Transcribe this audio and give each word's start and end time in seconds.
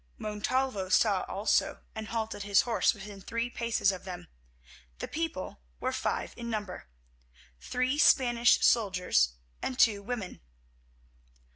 Montalvo 0.17 0.89
saw 0.89 1.21
also, 1.27 1.81
and 1.93 2.07
halted 2.07 2.41
his 2.41 2.61
horse 2.61 2.91
within 2.95 3.21
three 3.21 3.51
paces 3.51 3.91
of 3.91 4.03
them. 4.03 4.29
The 4.97 5.07
people 5.07 5.59
were 5.79 5.91
five 5.91 6.33
in 6.35 6.49
number, 6.49 6.87
three 7.59 7.99
Spanish 7.99 8.65
soldiers 8.65 9.33
and 9.61 9.77
two 9.77 10.01
women. 10.01 10.41